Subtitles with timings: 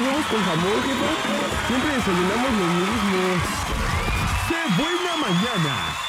[0.00, 1.10] huevos con jamón, jefa?
[1.66, 3.20] Siempre desayunamos lo mismo.
[4.48, 6.08] ¡Qué buena mañana!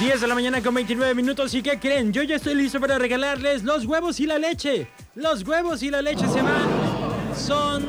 [0.00, 1.52] 10 de la mañana con 29 minutos.
[1.52, 2.12] ¿Y qué creen?
[2.12, 4.88] Yo ya estoy listo para regalarles los huevos y la leche.
[5.14, 6.68] Los huevos y la leche se van.
[7.36, 7.84] Son.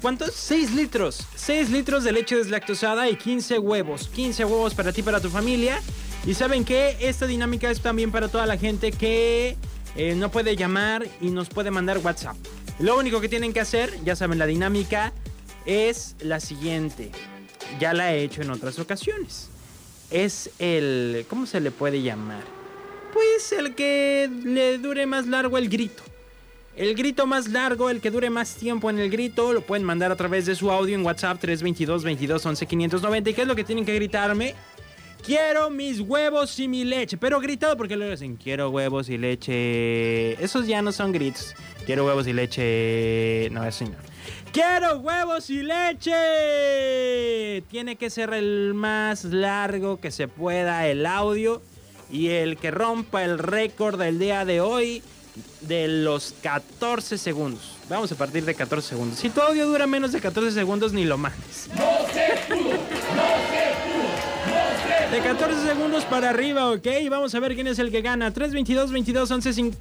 [0.00, 0.32] ¿Cuántos?
[0.34, 1.26] 6 litros.
[1.34, 4.08] 6 litros de leche deslactosada y 15 huevos.
[4.08, 5.82] 15 huevos para ti, para tu familia.
[6.24, 9.56] Y saben que esta dinámica es también para toda la gente que
[9.96, 12.36] eh, no puede llamar y nos puede mandar WhatsApp.
[12.78, 15.12] Lo único que tienen que hacer, ya saben, la dinámica
[15.66, 17.10] es la siguiente.
[17.80, 19.50] Ya la he hecho en otras ocasiones
[20.10, 21.26] es el...
[21.28, 22.42] ¿Cómo se le puede llamar?
[23.12, 26.02] Pues el que le dure más largo el grito.
[26.76, 30.12] El grito más largo, el que dure más tiempo en el grito, lo pueden mandar
[30.12, 33.30] a través de su audio en WhatsApp 322 22 11 590.
[33.30, 34.54] ¿Y qué es lo que tienen que gritarme?
[35.24, 37.16] Quiero mis huevos y mi leche.
[37.16, 40.42] Pero gritado porque luego dicen, quiero huevos y leche.
[40.42, 41.54] Esos ya no son gritos.
[41.86, 43.48] Quiero huevos y leche.
[43.50, 43.96] No, eso no.
[44.52, 46.14] ¡Quiero huevos y leche!
[47.70, 51.62] Tiene que ser el más largo que se pueda el audio.
[52.10, 55.02] Y el que rompa el récord del día de hoy
[55.60, 57.76] de los 14 segundos.
[57.88, 59.18] Vamos a partir de 14 segundos.
[59.18, 61.68] Si tu audio dura menos de 14 segundos, ni lo mandes.
[61.74, 63.47] No se pudo, no
[65.10, 66.86] De 14 segundos para arriba, ¿ok?
[67.08, 68.30] Vamos a ver quién es el que gana.
[68.30, 69.72] 322 22 11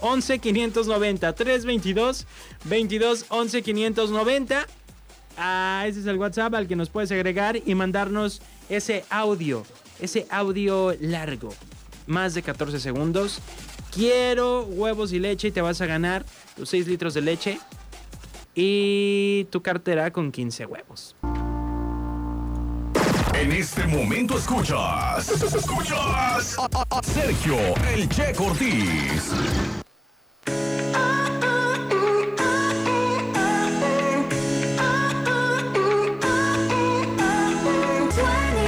[0.00, 2.26] 11 590 322
[2.64, 4.66] 22 11 590
[5.38, 9.64] ah, ese es el WhatsApp al que nos puedes agregar y mandarnos ese audio
[10.00, 11.52] ese audio largo.
[12.06, 13.40] Más de 14 segundos.
[13.92, 17.58] Quiero huevos y leche y te vas a ganar tus 6 litros de leche
[18.54, 21.16] y tu cartera con 15 huevos
[23.40, 25.28] en este momento escuchas.
[25.28, 27.56] Escuchas a, Sergio
[27.92, 29.32] El Che Cortés.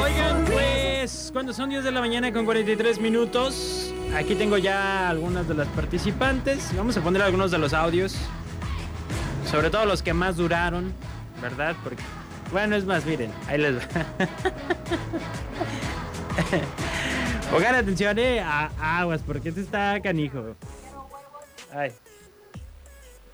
[0.03, 5.49] Oigan, pues cuando son 10 de la mañana con 43 minutos, aquí tengo ya algunas
[5.49, 6.77] de las participantes.
[6.77, 8.17] Vamos a poner algunos de los audios,
[9.51, 10.93] sobre todo los que más duraron,
[11.41, 11.75] ¿verdad?
[11.83, 12.03] Porque,
[12.53, 13.83] bueno, es más, miren, ahí les va.
[17.51, 18.71] Pongan atención, eh, a
[19.01, 20.55] aguas, porque este está canijo.
[21.73, 21.93] Ay.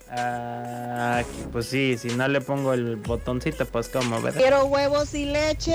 [0.09, 1.21] Ah,
[1.51, 4.39] pues sí, si no le pongo el botoncito, pues como, ¿verdad?
[4.39, 5.73] Quiero huevos y leche.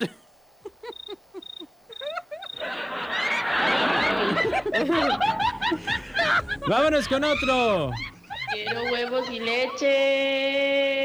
[6.66, 7.90] Vámonos con otro.
[8.64, 11.02] Quiero huevos y leche.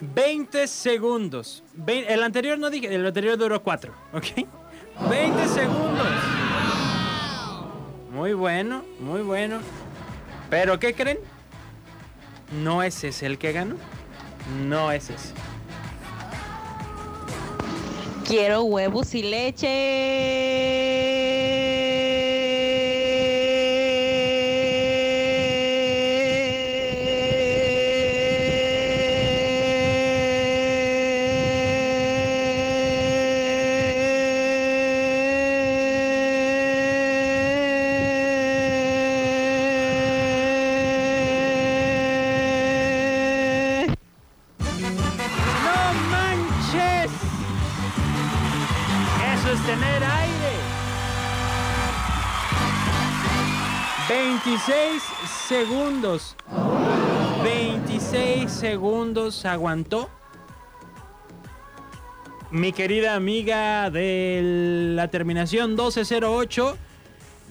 [0.00, 1.62] 20 segundos.
[1.86, 4.24] El anterior no dije, el anterior duró 4, ¿ok?
[5.08, 6.19] 20 segundos.
[8.20, 9.60] Muy bueno, muy bueno.
[10.50, 11.18] Pero ¿qué creen?
[12.62, 13.76] No es ese el que ganó.
[14.68, 15.32] No es ese.
[18.28, 20.79] Quiero huevos y leche.
[54.10, 55.02] 26
[55.48, 56.34] segundos.
[57.44, 60.10] 26 segundos aguantó.
[62.50, 64.40] Mi querida amiga de
[64.96, 66.76] la terminación 1208.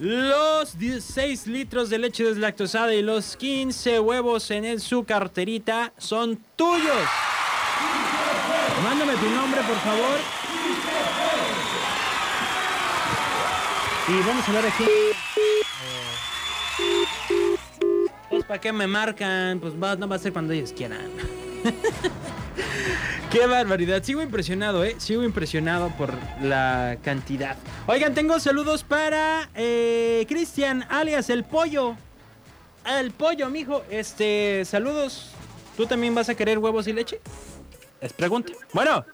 [0.00, 6.44] Los 16 litros de leche deslactosada y los 15 huevos en el- su carterita son
[6.56, 7.08] tuyos.
[8.84, 10.18] Mándame tu nombre, por favor.
[14.08, 14.84] Y vamos a ver aquí.
[18.50, 19.60] ¿Para qué me marcan?
[19.60, 21.08] Pues va- no va a ser cuando ellos quieran.
[23.30, 24.02] Qué barbaridad.
[24.02, 24.96] Sigo impresionado, ¿eh?
[24.98, 26.12] Sigo impresionado por
[26.42, 27.56] la cantidad.
[27.86, 31.94] Oigan, tengo saludos para eh, Cristian, alias El Pollo.
[32.84, 33.84] El Pollo, mijo.
[33.88, 35.30] Este, saludos.
[35.76, 37.20] ¿Tú también vas a querer huevos y leche?
[38.00, 38.52] Es pregunta.
[38.72, 39.04] Bueno.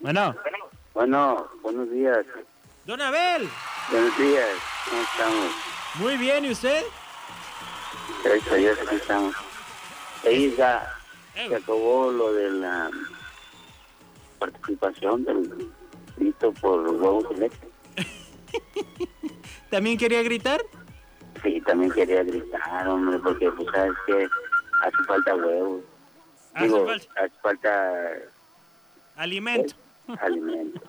[0.00, 0.36] Bueno.
[0.92, 2.26] Bueno, buenos días.
[2.84, 3.48] Don Abel,
[3.90, 4.48] Buenos días.
[4.86, 5.79] ¿Cómo estamos?
[5.96, 6.82] Muy bien, ¿y usted?
[8.24, 9.34] Gracias a Dios, aquí estamos.
[10.24, 10.94] Ahí ya
[11.34, 12.90] se acabó lo de la
[14.38, 15.70] participación del
[16.16, 17.58] grito por huevos y leche.
[19.70, 20.60] ¿También quería gritar?
[21.42, 24.28] Sí, también quería gritar, hombre, porque pues sabes que
[24.82, 25.82] hace falta huevos.
[26.54, 27.92] Hace Digo, falta hace falta
[29.16, 29.74] alimento.
[30.20, 30.80] alimento.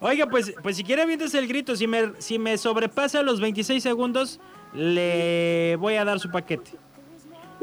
[0.00, 1.76] Oiga, pues, pues si quiere aviéntese el grito.
[1.76, 4.40] Si me, si me sobrepasa los 26 segundos,
[4.72, 6.70] le voy a dar su paquete.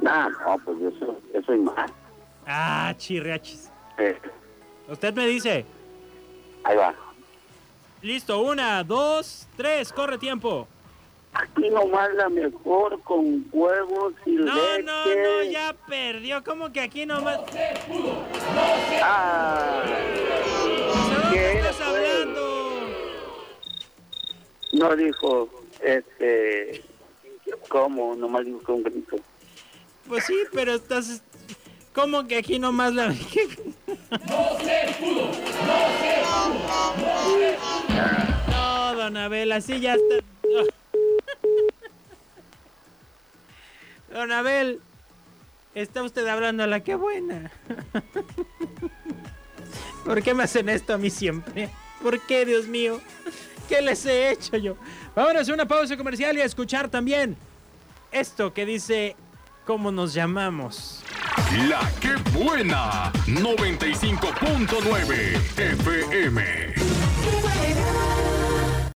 [0.02, 1.92] No, no, pues yo soy, yo soy más.
[2.46, 3.72] Ah, chirriachis.
[3.98, 4.16] Eh,
[4.88, 5.66] Usted me dice,
[6.64, 6.94] ahí va.
[8.02, 10.68] listo, una, dos, tres, corre tiempo.
[11.34, 14.84] Aquí nomás la mejor con huevos y No, leche.
[14.84, 16.44] no, no, ya perdió.
[16.44, 17.40] ¿Cómo que aquí nomás?
[19.04, 19.84] Ah,
[24.78, 25.50] no dijo,
[25.82, 26.84] este,
[27.70, 28.16] ¿cómo?
[28.16, 29.18] Nomás dijo con grito.
[30.08, 31.22] Pues sí, pero estás...
[31.94, 33.08] ¿Cómo que aquí nomás la...
[38.50, 40.16] No, don Abel, así ya está...
[44.14, 44.80] Don Abel,
[45.74, 47.52] está usted hablando a la que buena.
[50.06, 51.70] ¿Por qué me hacen esto a mí siempre?
[52.02, 53.02] ¿Por qué, Dios mío?
[53.68, 54.78] ¿Qué les he hecho yo?
[55.16, 57.36] Vamos a una pausa comercial y a escuchar también
[58.12, 59.16] esto que dice
[59.66, 61.04] cómo nos llamamos.
[61.68, 66.97] La que buena 95.9 FM.